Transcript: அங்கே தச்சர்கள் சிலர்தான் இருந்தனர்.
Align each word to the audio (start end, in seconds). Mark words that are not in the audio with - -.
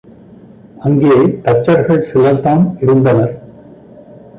அங்கே 0.77 1.11
தச்சர்கள் 1.43 2.03
சிலர்தான் 2.13 2.75
இருந்தனர். 2.79 3.33